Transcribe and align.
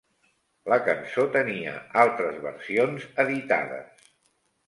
La 0.71 0.77
cançó 0.85 1.25
tenia 1.35 1.73
altres 2.03 2.39
versions 2.47 3.05
editades. 3.27 4.03